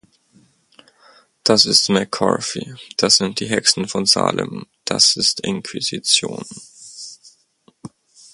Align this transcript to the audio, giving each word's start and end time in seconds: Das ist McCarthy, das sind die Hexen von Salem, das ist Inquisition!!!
Das 1.43 1.65
ist 1.65 1.87
McCarthy, 1.89 2.73
das 2.97 3.17
sind 3.17 3.39
die 3.39 3.45
Hexen 3.45 3.87
von 3.87 4.07
Salem, 4.07 4.65
das 4.83 5.15
ist 5.15 5.41
Inquisition!!! 5.41 6.43